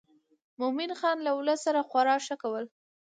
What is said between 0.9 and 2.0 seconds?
خان له ولس سره